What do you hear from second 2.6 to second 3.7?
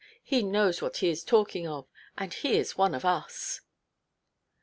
one of us."